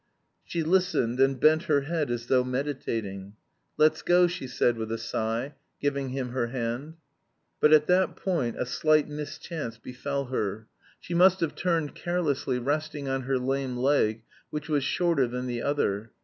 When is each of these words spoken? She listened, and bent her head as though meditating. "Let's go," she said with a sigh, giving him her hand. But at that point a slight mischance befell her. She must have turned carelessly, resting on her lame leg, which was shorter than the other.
She 0.43 0.63
listened, 0.63 1.19
and 1.19 1.39
bent 1.39 1.65
her 1.65 1.81
head 1.81 2.09
as 2.09 2.25
though 2.25 2.43
meditating. 2.43 3.35
"Let's 3.77 4.01
go," 4.01 4.25
she 4.25 4.47
said 4.47 4.75
with 4.75 4.91
a 4.91 4.97
sigh, 4.97 5.53
giving 5.79 6.09
him 6.09 6.29
her 6.29 6.47
hand. 6.47 6.95
But 7.59 7.71
at 7.71 7.85
that 7.85 8.15
point 8.15 8.55
a 8.59 8.65
slight 8.65 9.07
mischance 9.07 9.77
befell 9.77 10.25
her. 10.25 10.65
She 10.99 11.13
must 11.13 11.39
have 11.41 11.53
turned 11.53 11.93
carelessly, 11.93 12.57
resting 12.57 13.07
on 13.07 13.21
her 13.29 13.37
lame 13.37 13.77
leg, 13.77 14.23
which 14.49 14.67
was 14.69 14.83
shorter 14.83 15.27
than 15.27 15.45
the 15.45 15.61
other. 15.61 16.09